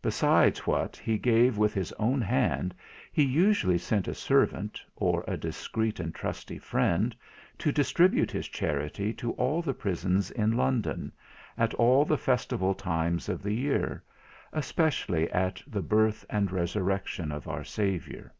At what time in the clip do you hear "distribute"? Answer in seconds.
7.70-8.30